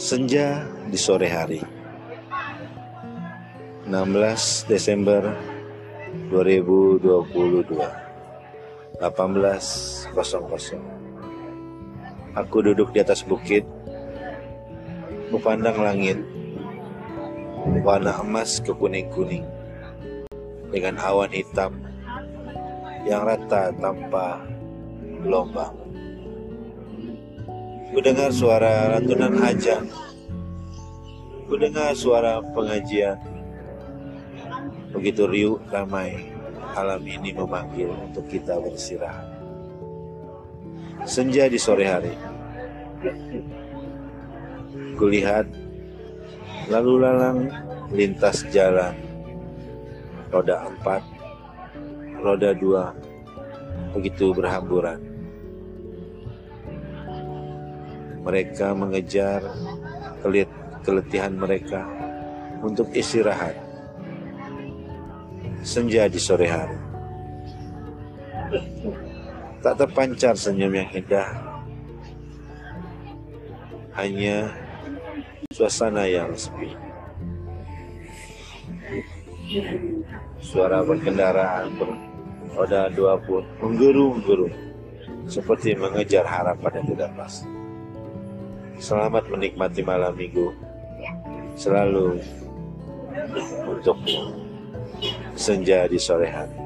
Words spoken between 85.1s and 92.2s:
seperti mengejar harapan yang tidak pasti. Selamat menikmati malam minggu selalu